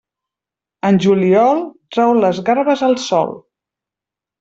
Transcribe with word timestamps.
En 0.89 0.97
juliol, 1.03 1.63
trau 1.99 2.17
les 2.25 2.43
garbes 2.51 2.87
al 2.91 3.01
sol. 3.09 3.41